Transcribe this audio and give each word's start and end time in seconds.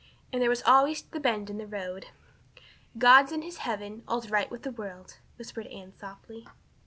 And 0.33 0.41
there 0.41 0.49
was 0.49 0.63
always 0.63 1.03
the 1.03 1.19
bend 1.19 1.47
in 1.51 1.59
the 1.59 1.67
road! 1.67 2.07
"'God's 2.97 3.31
in 3.31 3.43
his 3.43 3.57
heaven, 3.57 4.01
all's 4.07 4.31
right 4.31 4.49
with 4.49 4.63
the 4.63 4.71
world,'" 4.71 5.19
whispered 5.37 5.67
Anne 5.67 5.93
softly. 5.95 6.47